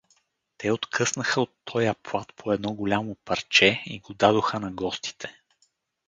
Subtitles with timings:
[0.57, 5.41] Те откъснаха от тоя плат по едно голямо парче и го дадоха на гостите.